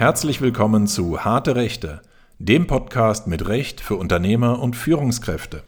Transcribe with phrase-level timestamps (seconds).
[0.00, 2.00] Herzlich willkommen zu Harte Rechte,
[2.38, 5.62] dem Podcast mit Recht für Unternehmer und Führungskräfte.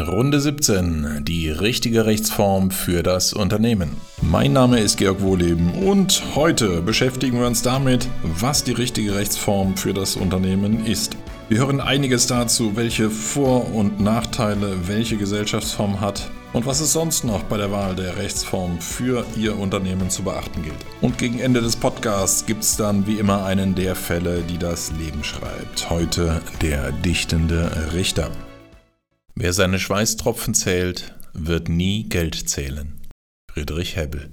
[0.00, 1.26] Runde 17.
[1.26, 3.90] Die richtige Rechtsform für das Unternehmen.
[4.22, 9.76] Mein Name ist Georg Wohleben und heute beschäftigen wir uns damit, was die richtige Rechtsform
[9.76, 11.18] für das Unternehmen ist.
[11.50, 17.24] Wir hören einiges dazu, welche Vor- und Nachteile welche Gesellschaftsform hat und was es sonst
[17.24, 20.76] noch bei der Wahl der Rechtsform für Ihr Unternehmen zu beachten gilt.
[21.00, 24.92] Und gegen Ende des Podcasts gibt es dann wie immer einen der Fälle, die das
[24.92, 25.90] Leben schreibt.
[25.90, 28.30] Heute der dichtende Richter.
[29.34, 33.00] Wer seine Schweißtropfen zählt, wird nie Geld zählen.
[33.52, 34.30] Friedrich Hebbel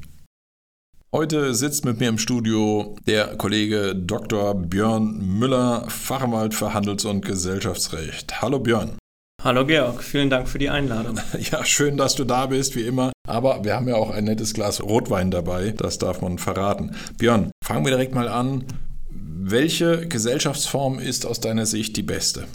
[1.16, 4.54] Heute sitzt mit mir im Studio der Kollege Dr.
[4.54, 8.42] Björn Müller, Fachanwalt für Handels- und Gesellschaftsrecht.
[8.42, 8.98] Hallo Björn.
[9.46, 11.20] Hallo Georg, vielen Dank für die Einladung.
[11.52, 13.12] Ja, schön, dass du da bist, wie immer.
[13.28, 16.96] Aber wir haben ja auch ein nettes Glas Rotwein dabei, das darf man verraten.
[17.20, 18.64] Björn, fangen wir direkt mal an.
[19.08, 22.48] Welche Gesellschaftsform ist aus deiner Sicht die beste?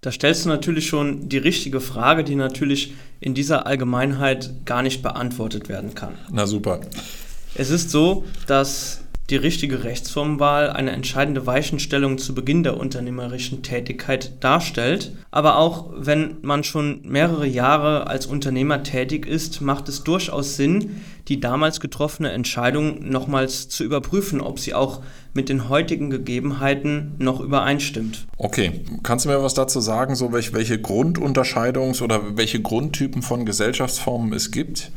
[0.00, 5.02] Da stellst du natürlich schon die richtige Frage, die natürlich in dieser Allgemeinheit gar nicht
[5.02, 6.14] beantwortet werden kann.
[6.30, 6.82] Na super.
[7.56, 8.99] Es ist so, dass
[9.30, 15.12] die richtige Rechtsformwahl eine entscheidende Weichenstellung zu Beginn der unternehmerischen Tätigkeit darstellt.
[15.30, 21.00] Aber auch wenn man schon mehrere Jahre als Unternehmer tätig ist, macht es durchaus Sinn,
[21.28, 25.00] die damals getroffene Entscheidung nochmals zu überprüfen, ob sie auch
[25.32, 28.26] mit den heutigen Gegebenheiten noch übereinstimmt.
[28.36, 33.46] Okay, kannst du mir was dazu sagen, so welche, welche Grundunterscheidungs- oder welche Grundtypen von
[33.46, 34.90] Gesellschaftsformen es gibt?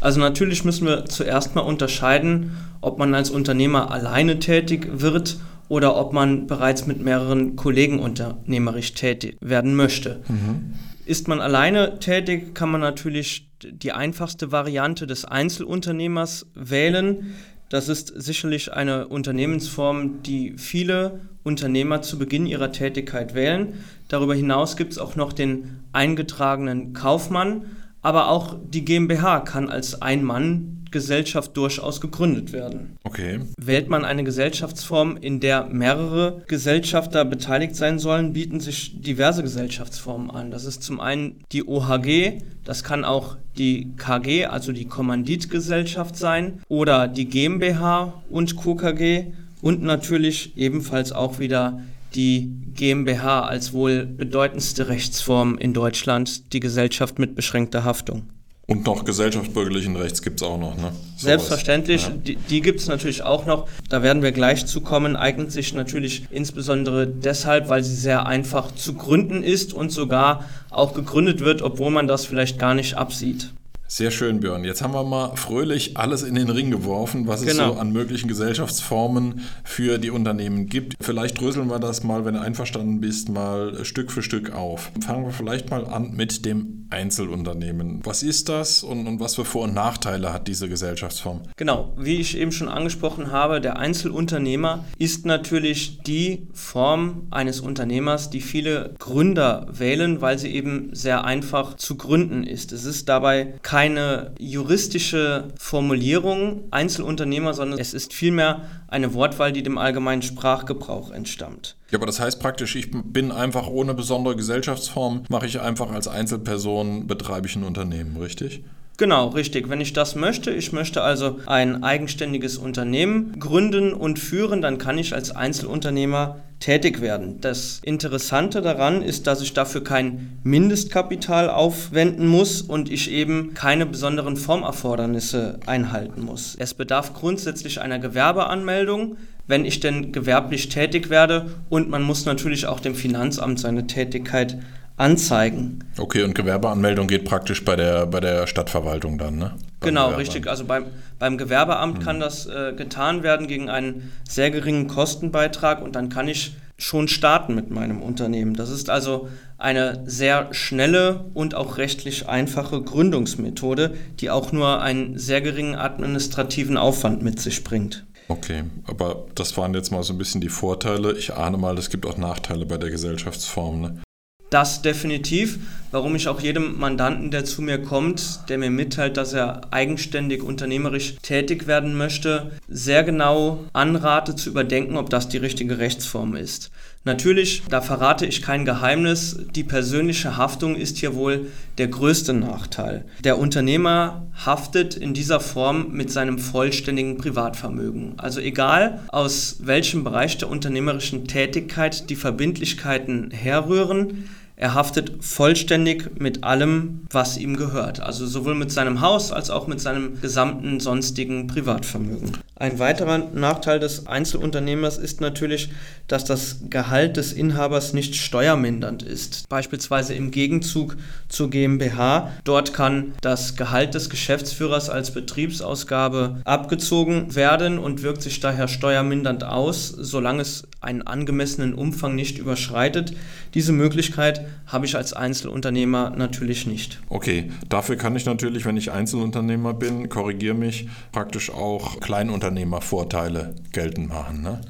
[0.00, 5.96] Also natürlich müssen wir zuerst mal unterscheiden, ob man als Unternehmer alleine tätig wird oder
[5.96, 10.20] ob man bereits mit mehreren Kollegen unternehmerisch tätig werden möchte.
[10.28, 10.74] Mhm.
[11.04, 17.34] Ist man alleine tätig, kann man natürlich die einfachste Variante des Einzelunternehmers wählen.
[17.70, 23.74] Das ist sicherlich eine Unternehmensform, die viele Unternehmer zu Beginn ihrer Tätigkeit wählen.
[24.08, 27.62] Darüber hinaus gibt es auch noch den eingetragenen Kaufmann
[28.02, 32.96] aber auch die GmbH kann als Ein-Mann-Gesellschaft durchaus gegründet werden.
[33.04, 33.40] Okay.
[33.58, 40.30] Wählt man eine Gesellschaftsform, in der mehrere Gesellschafter beteiligt sein sollen, bieten sich diverse Gesellschaftsformen
[40.30, 40.50] an.
[40.50, 46.62] Das ist zum einen die OHG, das kann auch die KG, also die Kommanditgesellschaft sein,
[46.68, 51.80] oder die GmbH und KKG und natürlich ebenfalls auch wieder
[52.14, 58.24] die GmbH als wohl bedeutendste Rechtsform in Deutschland, die Gesellschaft mit beschränkter Haftung.
[58.70, 60.92] Und noch gesellschaftsbürgerlichen Rechts gibt es auch noch, ne?
[61.16, 62.10] So Selbstverständlich, ja.
[62.10, 63.66] die, die gibt es natürlich auch noch.
[63.88, 65.16] Da werden wir gleich zu kommen.
[65.16, 70.92] Eignet sich natürlich insbesondere deshalb, weil sie sehr einfach zu gründen ist und sogar auch
[70.92, 73.54] gegründet wird, obwohl man das vielleicht gar nicht absieht.
[73.90, 74.64] Sehr schön, Björn.
[74.64, 77.70] Jetzt haben wir mal fröhlich alles in den Ring geworfen, was genau.
[77.70, 80.92] es so an möglichen Gesellschaftsformen für die Unternehmen gibt.
[81.00, 84.92] Vielleicht dröseln wir das mal, wenn du einverstanden bist, mal Stück für Stück auf.
[85.00, 88.00] Fangen wir vielleicht mal an mit dem Einzelunternehmen.
[88.04, 91.40] Was ist das und, und was für Vor- und Nachteile hat diese Gesellschaftsform?
[91.56, 98.28] Genau, wie ich eben schon angesprochen habe, der Einzelunternehmer ist natürlich die Form eines Unternehmers,
[98.28, 102.72] die viele Gründer wählen, weil sie eben sehr einfach zu gründen ist.
[102.72, 109.62] Es ist dabei kein keine juristische Formulierung Einzelunternehmer, sondern es ist vielmehr eine Wortwahl, die
[109.62, 111.76] dem allgemeinen Sprachgebrauch entstammt.
[111.92, 116.08] Ja, aber das heißt praktisch, ich bin einfach ohne besondere Gesellschaftsform, mache ich einfach als
[116.08, 118.64] Einzelperson, betreibe ich ein Unternehmen, richtig?
[118.98, 119.68] Genau, richtig.
[119.68, 124.98] Wenn ich das möchte, ich möchte also ein eigenständiges Unternehmen gründen und führen, dann kann
[124.98, 127.40] ich als Einzelunternehmer tätig werden.
[127.40, 133.86] Das Interessante daran ist, dass ich dafür kein Mindestkapital aufwenden muss und ich eben keine
[133.86, 136.56] besonderen Formerfordernisse einhalten muss.
[136.58, 139.16] Es bedarf grundsätzlich einer Gewerbeanmeldung,
[139.46, 144.58] wenn ich denn gewerblich tätig werde und man muss natürlich auch dem Finanzamt seine Tätigkeit
[144.98, 145.84] anzeigen.
[145.96, 149.54] Okay, und Gewerbeanmeldung geht praktisch bei der, bei der Stadtverwaltung dann, ne?
[149.80, 150.48] Beim genau, richtig.
[150.48, 150.86] Also beim,
[151.18, 152.04] beim Gewerbeamt hm.
[152.04, 157.08] kann das äh, getan werden gegen einen sehr geringen Kostenbeitrag und dann kann ich schon
[157.08, 158.54] starten mit meinem Unternehmen.
[158.54, 165.18] Das ist also eine sehr schnelle und auch rechtlich einfache Gründungsmethode, die auch nur einen
[165.18, 168.04] sehr geringen administrativen Aufwand mit sich bringt.
[168.28, 171.12] Okay, aber das waren jetzt mal so ein bisschen die Vorteile.
[171.12, 173.80] Ich ahne mal, es gibt auch Nachteile bei der Gesellschaftsform.
[173.80, 174.02] Ne?
[174.50, 175.58] Das definitiv.
[175.90, 180.42] Warum ich auch jedem Mandanten, der zu mir kommt, der mir mitteilt, dass er eigenständig
[180.42, 186.70] unternehmerisch tätig werden möchte, sehr genau anrate zu überdenken, ob das die richtige Rechtsform ist.
[187.04, 191.46] Natürlich, da verrate ich kein Geheimnis, die persönliche Haftung ist hier wohl
[191.78, 193.04] der größte Nachteil.
[193.24, 198.14] Der Unternehmer haftet in dieser Form mit seinem vollständigen Privatvermögen.
[198.18, 204.28] Also egal aus welchem Bereich der unternehmerischen Tätigkeit die Verbindlichkeiten herrühren,
[204.60, 208.00] er haftet vollständig mit allem, was ihm gehört.
[208.00, 212.32] Also sowohl mit seinem Haus als auch mit seinem gesamten sonstigen Privatvermögen.
[212.56, 215.70] Ein weiterer Nachteil des Einzelunternehmers ist natürlich,
[216.08, 219.48] dass das Gehalt des Inhabers nicht steuermindernd ist.
[219.48, 220.96] Beispielsweise im Gegenzug
[221.28, 222.32] zur GmbH.
[222.42, 229.44] Dort kann das Gehalt des Geschäftsführers als Betriebsausgabe abgezogen werden und wirkt sich daher steuermindernd
[229.44, 233.12] aus, solange es einen angemessenen Umfang nicht überschreitet.
[233.54, 237.00] Diese Möglichkeit habe ich als Einzelunternehmer natürlich nicht.
[237.08, 244.08] Okay, dafür kann ich natürlich, wenn ich Einzelunternehmer bin, korrigiere mich, praktisch auch Kleinunternehmervorteile geltend
[244.08, 244.42] machen.
[244.42, 244.60] Ne?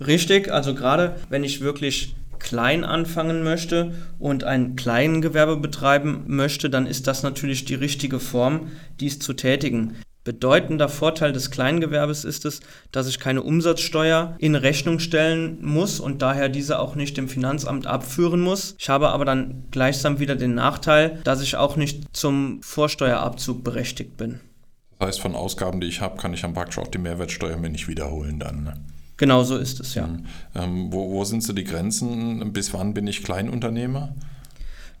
[0.00, 6.86] Richtig, also gerade wenn ich wirklich klein anfangen möchte und ein Kleingewerbe betreiben möchte, dann
[6.86, 8.68] ist das natürlich die richtige Form,
[9.00, 9.96] dies zu tätigen.
[10.24, 12.60] Bedeutender Vorteil des Kleingewerbes ist es,
[12.92, 17.88] dass ich keine Umsatzsteuer in Rechnung stellen muss und daher diese auch nicht dem Finanzamt
[17.88, 18.76] abführen muss.
[18.78, 24.16] Ich habe aber dann gleichsam wieder den Nachteil, dass ich auch nicht zum Vorsteuerabzug berechtigt
[24.16, 24.38] bin.
[25.00, 27.70] Das heißt, von Ausgaben, die ich habe, kann ich dann praktisch auch die Mehrwertsteuer mir
[27.70, 28.62] nicht wiederholen dann.
[28.62, 28.74] Ne?
[29.16, 30.06] Genau so ist es, ja.
[30.06, 30.26] Mhm.
[30.54, 32.52] Ähm, wo, wo sind so die Grenzen?
[32.52, 34.14] Bis wann bin ich Kleinunternehmer?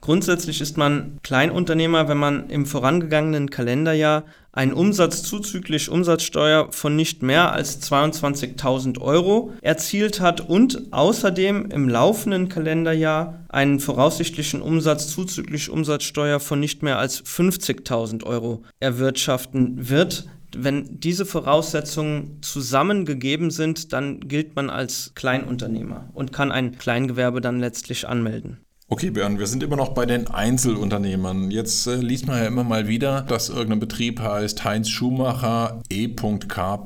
[0.02, 7.22] Grundsätzlich ist man Kleinunternehmer, wenn man im vorangegangenen Kalenderjahr einen Umsatz zuzüglich Umsatzsteuer von nicht
[7.22, 15.70] mehr als 22.000 Euro erzielt hat und außerdem im laufenden Kalenderjahr einen voraussichtlichen Umsatz zuzüglich
[15.70, 20.26] Umsatzsteuer von nicht mehr als 50.000 Euro erwirtschaften wird.
[20.52, 27.60] Wenn diese Voraussetzungen zusammengegeben sind, dann gilt man als Kleinunternehmer und kann ein Kleingewerbe dann
[27.60, 28.58] letztlich anmelden.
[28.92, 31.50] Okay, Björn, wir sind immer noch bei den Einzelunternehmern.
[31.50, 36.84] Jetzt äh, liest man ja immer mal wieder, dass irgendein Betrieb heißt Heinz Schumacher E.K.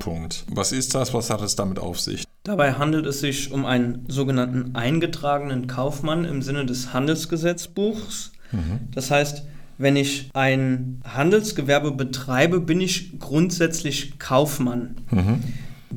[0.49, 1.13] Was ist das?
[1.13, 2.23] Was hat es damit auf sich?
[2.43, 8.31] Dabei handelt es sich um einen sogenannten eingetragenen Kaufmann im Sinne des Handelsgesetzbuchs.
[8.53, 8.87] Mhm.
[8.95, 9.43] Das heißt,
[9.77, 14.95] wenn ich ein Handelsgewerbe betreibe, bin ich grundsätzlich Kaufmann.
[15.11, 15.43] Mhm.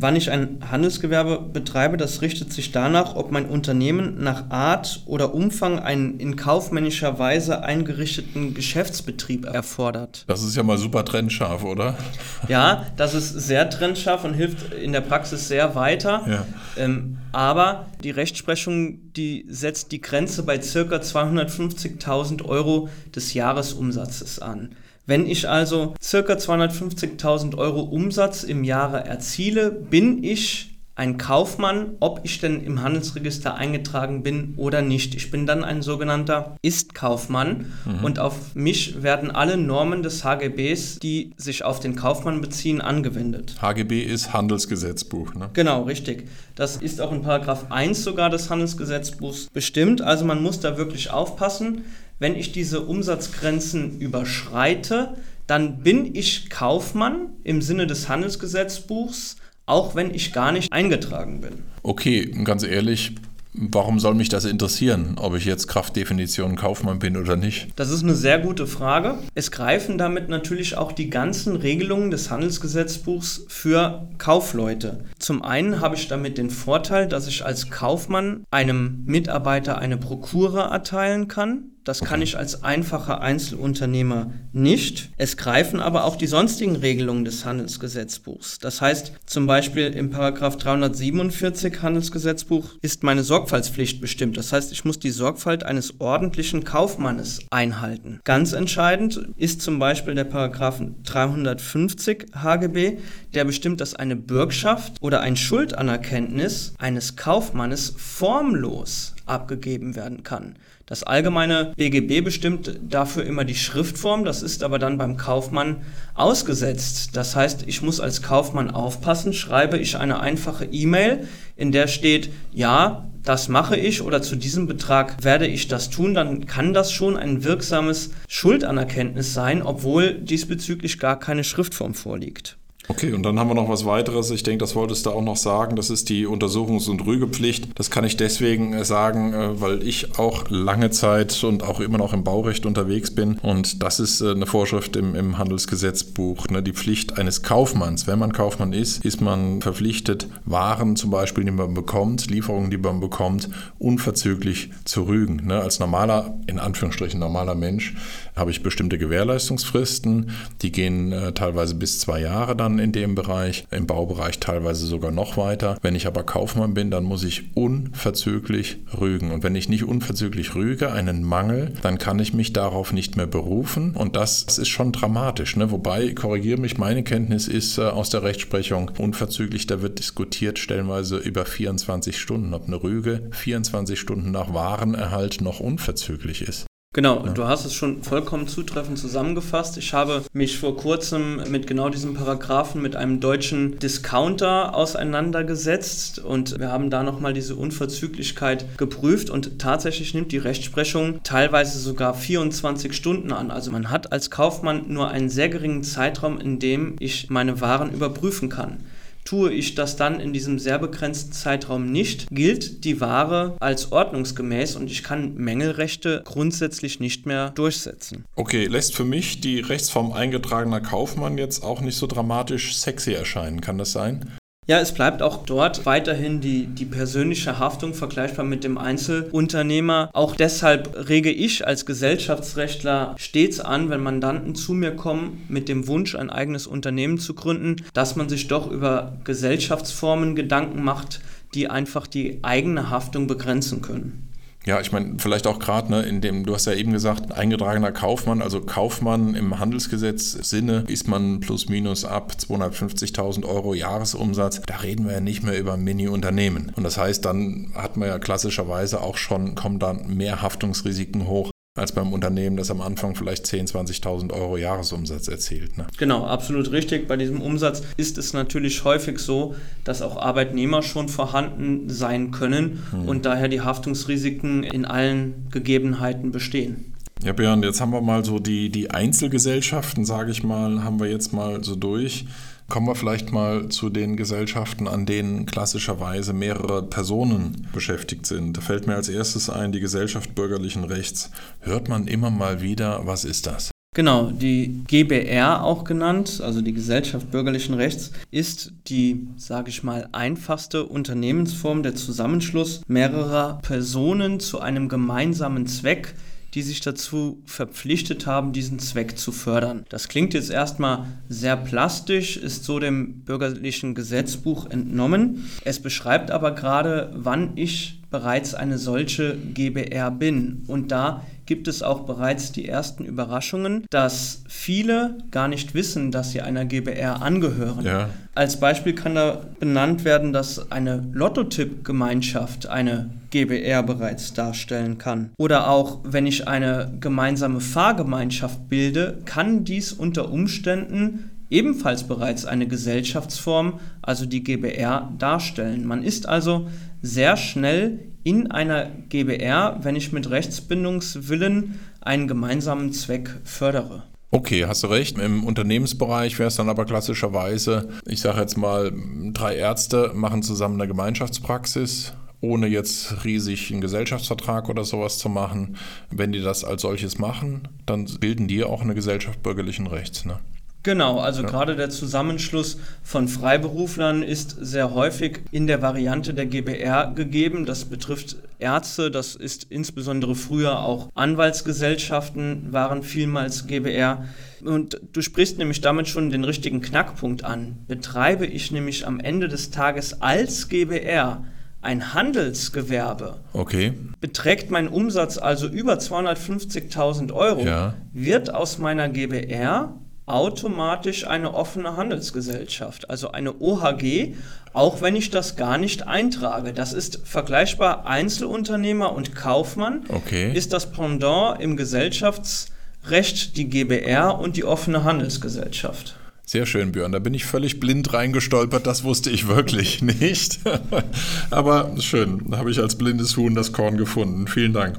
[0.00, 5.34] Wann ich ein Handelsgewerbe betreibe, das richtet sich danach, ob mein Unternehmen nach Art oder
[5.34, 10.24] Umfang einen in kaufmännischer Weise eingerichteten Geschäftsbetrieb erfordert.
[10.26, 11.98] Das ist ja mal super trennscharf, oder?
[12.48, 16.24] Ja, das ist sehr trennscharf und hilft in der Praxis sehr weiter.
[16.26, 16.46] Ja.
[16.82, 20.64] Ähm, aber die Rechtsprechung, die setzt die Grenze bei ca.
[20.64, 24.70] 250.000 Euro des Jahresumsatzes an.
[25.10, 26.18] Wenn ich also ca.
[26.20, 33.56] 250.000 Euro Umsatz im Jahre erziele, bin ich ein Kaufmann, ob ich denn im Handelsregister
[33.56, 35.16] eingetragen bin oder nicht.
[35.16, 38.04] Ich bin dann ein sogenannter Ist-Kaufmann mhm.
[38.04, 43.56] und auf mich werden alle Normen des HGBs, die sich auf den Kaufmann beziehen, angewendet.
[43.60, 45.50] HGB ist Handelsgesetzbuch, ne?
[45.54, 46.28] Genau, richtig.
[46.54, 50.02] Das ist auch in Paragraph 1 sogar des Handelsgesetzbuchs bestimmt.
[50.02, 51.84] Also man muss da wirklich aufpassen.
[52.20, 60.14] Wenn ich diese Umsatzgrenzen überschreite, dann bin ich Kaufmann im Sinne des Handelsgesetzbuchs, auch wenn
[60.14, 61.62] ich gar nicht eingetragen bin.
[61.82, 63.14] Okay, ganz ehrlich,
[63.52, 67.68] Warum soll mich das interessieren, ob ich jetzt Kraftdefinition Kaufmann bin oder nicht?
[67.74, 69.18] Das ist eine sehr gute Frage.
[69.34, 75.04] Es greifen damit natürlich auch die ganzen Regelungen des Handelsgesetzbuchs für Kaufleute.
[75.18, 80.70] Zum einen habe ich damit den Vorteil, dass ich als Kaufmann einem Mitarbeiter eine Prokura
[80.70, 81.64] erteilen kann.
[81.90, 85.10] Das kann ich als einfacher Einzelunternehmer nicht.
[85.16, 88.60] Es greifen aber auch die sonstigen Regelungen des Handelsgesetzbuchs.
[88.60, 94.36] Das heißt, zum Beispiel im Paragraph 347 Handelsgesetzbuch ist meine Sorgfaltspflicht bestimmt.
[94.36, 98.20] Das heißt, ich muss die Sorgfalt eines ordentlichen Kaufmannes einhalten.
[98.22, 102.98] Ganz entscheidend ist zum Beispiel der Paragraph 350 HGB,
[103.34, 110.54] der bestimmt, dass eine Bürgschaft oder ein Schuldanerkenntnis eines Kaufmannes formlos abgegeben werden kann.
[110.90, 115.82] Das allgemeine BGB bestimmt dafür immer die Schriftform, das ist aber dann beim Kaufmann
[116.14, 117.10] ausgesetzt.
[117.12, 122.30] Das heißt, ich muss als Kaufmann aufpassen, schreibe ich eine einfache E-Mail, in der steht,
[122.52, 126.90] ja, das mache ich oder zu diesem Betrag werde ich das tun, dann kann das
[126.90, 132.58] schon ein wirksames Schuldanerkenntnis sein, obwohl diesbezüglich gar keine Schriftform vorliegt.
[132.90, 134.32] Okay, und dann haben wir noch was weiteres.
[134.32, 135.76] Ich denke, das wolltest du auch noch sagen.
[135.76, 137.68] Das ist die Untersuchungs- und Rügepflicht.
[137.76, 141.98] Das kann ich deswegen äh, sagen, äh, weil ich auch lange Zeit und auch immer
[141.98, 143.38] noch im Baurecht unterwegs bin.
[143.42, 146.48] Und das ist äh, eine Vorschrift im, im Handelsgesetzbuch.
[146.48, 146.64] Ne?
[146.64, 148.08] Die Pflicht eines Kaufmanns.
[148.08, 152.78] Wenn man Kaufmann ist, ist man verpflichtet, Waren zum Beispiel, die man bekommt, Lieferungen, die
[152.78, 155.46] man bekommt, unverzüglich zu rügen.
[155.46, 155.60] Ne?
[155.60, 157.94] Als normaler, in Anführungsstrichen normaler Mensch,
[158.34, 160.32] habe ich bestimmte Gewährleistungsfristen.
[160.62, 165.10] Die gehen äh, teilweise bis zwei Jahre dann in dem Bereich, im Baubereich teilweise sogar
[165.10, 165.78] noch weiter.
[165.82, 169.30] Wenn ich aber Kaufmann bin, dann muss ich unverzüglich rügen.
[169.30, 173.26] Und wenn ich nicht unverzüglich rüge, einen Mangel, dann kann ich mich darauf nicht mehr
[173.26, 173.92] berufen.
[173.94, 175.56] Und das, das ist schon dramatisch.
[175.56, 175.70] Ne?
[175.70, 181.16] Wobei, korrigiere mich, meine Kenntnis ist äh, aus der Rechtsprechung unverzüglich, da wird diskutiert stellenweise
[181.16, 186.69] über 24 Stunden, ob eine Rüge 24 Stunden nach Warenerhalt noch unverzüglich ist.
[186.92, 187.32] Genau, ja.
[187.32, 189.78] du hast es schon vollkommen zutreffend zusammengefasst.
[189.78, 196.58] Ich habe mich vor kurzem mit genau diesem Paragraphen mit einem deutschen Discounter auseinandergesetzt und
[196.58, 202.92] wir haben da nochmal diese Unverzüglichkeit geprüft und tatsächlich nimmt die Rechtsprechung teilweise sogar 24
[202.92, 203.52] Stunden an.
[203.52, 207.92] Also man hat als Kaufmann nur einen sehr geringen Zeitraum, in dem ich meine Waren
[207.92, 208.78] überprüfen kann.
[209.24, 214.76] Tue ich das dann in diesem sehr begrenzten Zeitraum nicht, gilt die Ware als ordnungsgemäß
[214.76, 218.24] und ich kann Mängelrechte grundsätzlich nicht mehr durchsetzen.
[218.34, 223.60] Okay, lässt für mich die Rechtsform eingetragener Kaufmann jetzt auch nicht so dramatisch sexy erscheinen,
[223.60, 224.39] kann das sein?
[224.70, 230.10] Ja, es bleibt auch dort weiterhin die, die persönliche Haftung vergleichbar mit dem Einzelunternehmer.
[230.12, 235.88] Auch deshalb rege ich als Gesellschaftsrechtler stets an, wenn Mandanten zu mir kommen mit dem
[235.88, 241.18] Wunsch, ein eigenes Unternehmen zu gründen, dass man sich doch über Gesellschaftsformen Gedanken macht,
[241.52, 244.29] die einfach die eigene Haftung begrenzen können.
[244.66, 247.92] Ja, ich meine, vielleicht auch gerade, ne, in dem, du hast ja eben gesagt, eingetragener
[247.92, 254.60] Kaufmann, also Kaufmann im Handelsgesetz Sinne ist man plus minus ab 250.000 Euro Jahresumsatz.
[254.66, 256.72] Da reden wir ja nicht mehr über Mini-Unternehmen.
[256.76, 261.50] Und das heißt, dann hat man ja klassischerweise auch schon, kommen dann mehr Haftungsrisiken hoch,
[261.80, 265.78] als beim Unternehmen, das am Anfang vielleicht 10.000, 20.000 Euro Jahresumsatz erzielt.
[265.78, 265.86] Ne?
[265.98, 267.08] Genau, absolut richtig.
[267.08, 272.84] Bei diesem Umsatz ist es natürlich häufig so, dass auch Arbeitnehmer schon vorhanden sein können
[272.90, 273.08] hm.
[273.08, 276.92] und daher die Haftungsrisiken in allen Gegebenheiten bestehen.
[277.22, 281.10] Ja, Björn, jetzt haben wir mal so die, die Einzelgesellschaften, sage ich mal, haben wir
[281.10, 282.24] jetzt mal so durch.
[282.70, 288.56] Kommen wir vielleicht mal zu den Gesellschaften, an denen klassischerweise mehrere Personen beschäftigt sind.
[288.56, 291.32] Da fällt mir als erstes ein, die Gesellschaft bürgerlichen Rechts.
[291.58, 293.72] Hört man immer mal wieder, was ist das?
[293.96, 300.08] Genau, die GBR auch genannt, also die Gesellschaft bürgerlichen Rechts, ist die, sage ich mal,
[300.12, 306.14] einfachste Unternehmensform der Zusammenschluss mehrerer Personen zu einem gemeinsamen Zweck,
[306.54, 309.84] die sich dazu verpflichtet haben, diesen Zweck zu fördern.
[309.88, 315.50] Das klingt jetzt erstmal sehr plastisch, ist so dem bürgerlichen Gesetzbuch entnommen.
[315.64, 320.64] Es beschreibt aber gerade, wann ich bereits eine solche GBR bin.
[320.66, 326.32] Und da gibt es auch bereits die ersten Überraschungen, dass viele gar nicht wissen, dass
[326.32, 327.82] sie einer GBR angehören.
[327.82, 328.10] Ja.
[328.34, 335.30] Als Beispiel kann da benannt werden, dass eine Lottotipp-Gemeinschaft eine GBR bereits darstellen kann.
[335.38, 342.68] Oder auch, wenn ich eine gemeinsame Fahrgemeinschaft bilde, kann dies unter Umständen ebenfalls bereits eine
[342.68, 345.86] Gesellschaftsform, also die GBR, darstellen.
[345.86, 346.68] Man ist also
[347.00, 354.02] sehr schnell in einer GBR, wenn ich mit Rechtsbindungswillen einen gemeinsamen Zweck fördere.
[354.32, 355.18] Okay, hast du recht.
[355.18, 358.92] Im Unternehmensbereich wäre es dann aber klassischerweise, ich sage jetzt mal,
[359.32, 365.76] drei Ärzte machen zusammen eine Gemeinschaftspraxis, ohne jetzt riesig einen Gesellschaftsvertrag oder sowas zu machen.
[366.10, 370.24] Wenn die das als solches machen, dann bilden die auch eine Gesellschaft bürgerlichen Rechts.
[370.24, 370.38] Ne?
[370.82, 371.48] Genau, also ja.
[371.48, 377.66] gerade der Zusammenschluss von Freiberuflern ist sehr häufig in der Variante der GBR gegeben.
[377.66, 384.24] Das betrifft Ärzte, das ist insbesondere früher auch Anwaltsgesellschaften waren vielmals GBR.
[384.64, 387.78] Und du sprichst nämlich damit schon den richtigen Knackpunkt an.
[387.86, 391.44] Betreibe ich nämlich am Ende des Tages als GBR
[391.82, 393.94] ein Handelsgewerbe, okay.
[394.20, 397.94] beträgt mein Umsatz also über 250.000 Euro, ja.
[398.12, 399.94] wird aus meiner GBR
[400.32, 404.34] automatisch eine offene Handelsgesellschaft, also eine OHG,
[404.72, 406.72] auch wenn ich das gar nicht eintrage.
[406.72, 410.04] Das ist vergleichbar Einzelunternehmer und Kaufmann.
[410.08, 410.52] Okay.
[410.54, 416.16] Ist das Pendant im Gesellschaftsrecht die GBR und die offene Handelsgesellschaft.
[416.50, 417.12] Sehr schön, Björn.
[417.12, 418.84] Da bin ich völlig blind reingestolpert.
[418.84, 420.58] Das wusste ich wirklich nicht.
[421.50, 422.42] Aber schön.
[422.50, 424.48] Da habe ich als blindes Huhn das Korn gefunden.
[424.48, 424.96] Vielen Dank.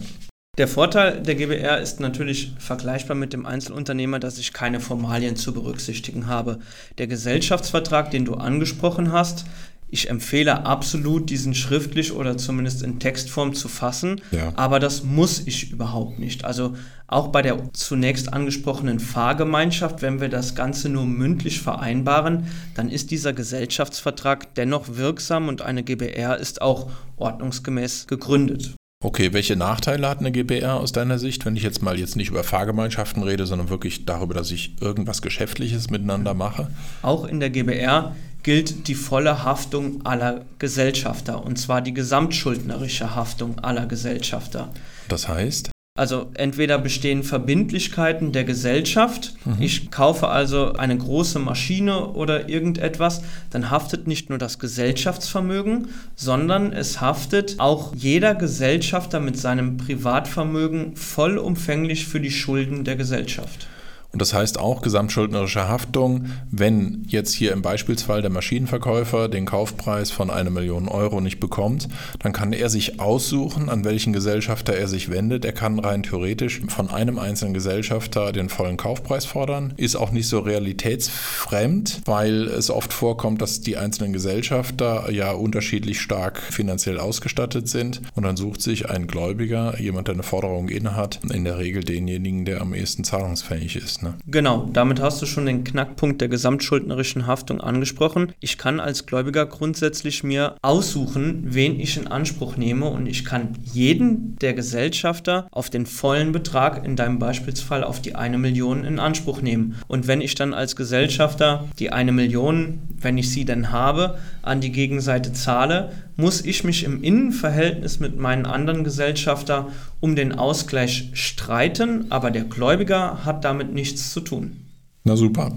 [0.58, 5.53] Der Vorteil der GBR ist natürlich vergleichbar mit dem Einzelunternehmer, dass ich keine Formalien zu
[5.53, 6.60] berücksichtigen habe.
[6.98, 9.46] Der Gesellschaftsvertrag, den du angesprochen hast,
[9.89, 14.51] ich empfehle absolut, diesen schriftlich oder zumindest in Textform zu fassen, ja.
[14.55, 16.43] aber das muss ich überhaupt nicht.
[16.43, 16.75] Also
[17.08, 23.12] auch bei der zunächst angesprochenen Fahrgemeinschaft, wenn wir das Ganze nur mündlich vereinbaren, dann ist
[23.12, 28.75] dieser Gesellschaftsvertrag dennoch wirksam und eine GBR ist auch ordnungsgemäß gegründet.
[29.03, 32.29] Okay, welche Nachteile hat eine GBR aus deiner Sicht, wenn ich jetzt mal jetzt nicht
[32.29, 36.70] über Fahrgemeinschaften rede, sondern wirklich darüber, dass ich irgendwas Geschäftliches miteinander mache?
[37.01, 43.58] Auch in der GBR gilt die volle Haftung aller Gesellschafter, und zwar die gesamtschuldnerische Haftung
[43.58, 44.70] aller Gesellschafter.
[45.08, 45.71] Das heißt?
[45.98, 49.58] Also entweder bestehen Verbindlichkeiten der Gesellschaft, mhm.
[49.60, 56.72] ich kaufe also eine große Maschine oder irgendetwas, dann haftet nicht nur das Gesellschaftsvermögen, sondern
[56.72, 63.68] es haftet auch jeder Gesellschafter mit seinem Privatvermögen vollumfänglich für die Schulden der Gesellschaft.
[64.12, 70.12] Und das heißt auch gesamtschuldnerische Haftung, wenn jetzt hier im Beispielsfall der Maschinenverkäufer den Kaufpreis
[70.12, 71.88] von einer Million Euro nicht bekommt,
[72.20, 75.46] dann kann er sich aussuchen, an welchen Gesellschafter er sich wendet.
[75.46, 79.74] Er kann rein theoretisch von einem einzelnen Gesellschafter den vollen Kaufpreis fordern.
[79.77, 86.01] Ist auch nicht so realitätsfremd, weil es oft vorkommt, dass die einzelnen Gesellschafter ja unterschiedlich
[86.01, 88.01] stark finanziell ausgestattet sind.
[88.15, 92.44] Und dann sucht sich ein Gläubiger, jemand, der eine Forderung innehat, in der Regel denjenigen,
[92.44, 94.00] der am ehesten zahlungsfähig ist.
[94.01, 94.13] Ne?
[94.27, 98.34] Genau, damit hast du schon den Knackpunkt der gesamtschuldnerischen Haftung angesprochen.
[98.39, 103.58] Ich kann als Gläubiger grundsätzlich mir aussuchen, wen ich in Anspruch nehme und ich kann
[103.63, 109.00] jeden der Gesellschafter auf den vollen Betrag, in deinem Beispielsfall auf die eine Million in
[109.00, 109.75] Anspruch nehmen.
[109.88, 114.62] Und wenn ich dann als Gesellschafter die eine Million, wenn ich sie denn habe, an
[114.62, 115.91] die Gegenseite zahle,
[116.22, 119.68] muss ich mich im Innenverhältnis mit meinen anderen Gesellschafter
[120.00, 124.66] um den Ausgleich streiten, aber der Gläubiger hat damit nichts zu tun.
[125.04, 125.51] Na super.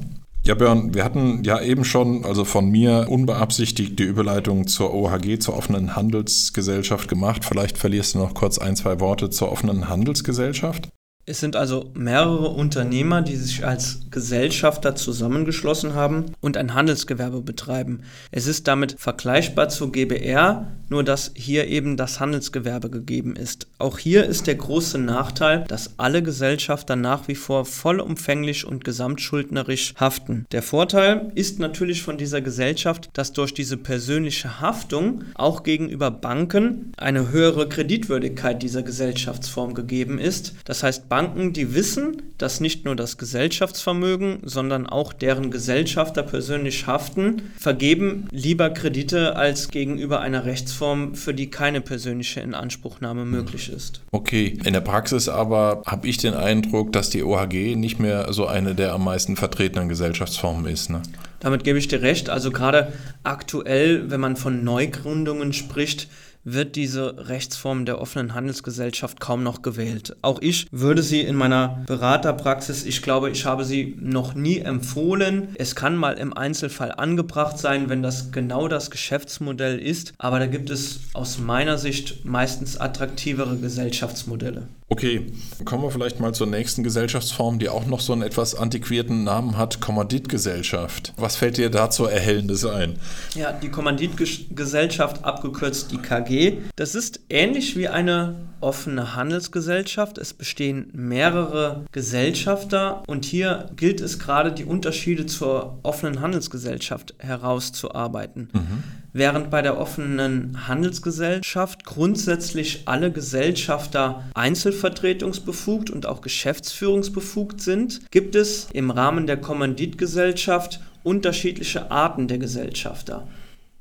[0.47, 5.39] Ja, Björn, wir hatten ja eben schon, also von mir unbeabsichtigt, die Überleitung zur OHG,
[5.39, 7.47] zur offenen Handelsgesellschaft gemacht.
[7.47, 10.89] Vielleicht verlierst du noch kurz ein, zwei Worte zur offenen Handelsgesellschaft.
[11.27, 18.03] Es sind also mehrere Unternehmer, die sich als Gesellschafter zusammengeschlossen haben und ein Handelsgewerbe betreiben.
[18.31, 23.67] Es ist damit vergleichbar zur GBR, nur dass hier eben das Handelsgewerbe gegeben ist.
[23.79, 29.95] Auch hier ist der große Nachteil, dass alle Gesellschafter nach wie vor vollumfänglich und gesamtschuldnerisch
[29.97, 30.47] haften.
[30.53, 36.93] Der Vorteil ist natürlich von dieser Gesellschaft, dass durch diese persönliche Haftung auch gegenüber Banken
[36.97, 40.55] eine höhere Kreditwürdigkeit dieser Gesellschaftsform gegeben ist.
[40.65, 46.87] Das heißt, Banken, die wissen, dass nicht nur das Gesellschaftsvermögen, sondern auch deren Gesellschafter persönlich
[46.87, 50.84] haften, vergeben lieber Kredite als gegenüber einer Rechtsform,
[51.15, 53.31] für die keine persönliche Inanspruchnahme hm.
[53.31, 54.03] möglich ist.
[54.11, 58.47] Okay, in der Praxis aber habe ich den Eindruck, dass die OHG nicht mehr so
[58.47, 60.91] eine der am meisten vertretenen Gesellschaftsformen ist.
[60.91, 61.03] Ne?
[61.41, 62.31] Damit gebe ich dir recht.
[62.31, 62.93] Also gerade
[63.23, 66.09] aktuell, wenn man von Neugründungen spricht,
[66.45, 70.17] wird diese Rechtsform der offenen Handelsgesellschaft kaum noch gewählt.
[70.23, 75.49] Auch ich würde sie in meiner Beraterpraxis, ich glaube, ich habe sie noch nie empfohlen.
[75.57, 80.47] Es kann mal im Einzelfall angebracht sein, wenn das genau das Geschäftsmodell ist, aber da
[80.47, 84.69] gibt es aus meiner Sicht meistens attraktivere Gesellschaftsmodelle.
[84.95, 85.27] Okay,
[85.65, 89.59] kommen wir vielleicht mal zur nächsten Gesellschaftsform, die auch noch so einen etwas antiquierten Namen
[89.59, 91.13] hat, Kommanditgesellschaft.
[91.17, 93.01] Was fällt dir dazu Erhellendes ein?
[93.35, 100.17] Ja, die Kommanditgesellschaft, abgekürzt die KG, das ist ähnlich wie eine offene Handelsgesellschaft.
[100.17, 108.49] Es bestehen mehrere Gesellschafter und hier gilt es gerade, die Unterschiede zur offenen Handelsgesellschaft herauszuarbeiten.
[108.53, 108.85] Mhm.
[109.17, 118.67] Während bei der offenen Handelsgesellschaft grundsätzlich alle Gesellschafter einzelvertretungsbefugt und auch geschäftsführungsbefugt sind, gibt es
[118.73, 123.29] im Rahmen der Kommanditgesellschaft unterschiedliche Arten der Gesellschafter.